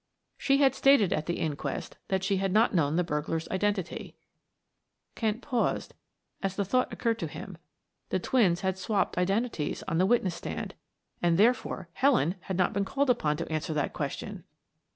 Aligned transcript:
She 0.35 0.57
had 0.57 0.73
stated 0.73 1.13
at 1.13 1.27
the 1.27 1.37
inquest 1.37 1.95
that 2.07 2.23
she 2.23 2.37
had 2.37 2.51
not 2.51 2.73
known 2.73 2.95
the 2.95 3.03
burglar's 3.03 3.47
identity; 3.49 4.15
Kent 5.13 5.43
paused 5.43 5.93
as 6.41 6.55
the 6.55 6.65
thought 6.65 6.91
occurred 6.91 7.19
to 7.19 7.27
him 7.27 7.59
the 8.09 8.17
twins 8.17 8.61
had 8.61 8.79
swapped 8.79 9.15
identities 9.15 9.83
on 9.83 9.99
the 9.99 10.07
witness 10.07 10.33
stand, 10.33 10.73
and 11.21 11.37
therefore 11.37 11.87
Helen 11.93 12.33
had 12.39 12.57
not 12.57 12.73
been 12.73 12.83
called 12.83 13.11
upon 13.11 13.37
to 13.37 13.51
answer 13.51 13.75
that 13.75 13.93
question! 13.93 14.43